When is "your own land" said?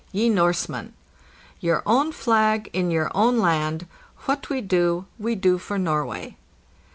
2.89-3.85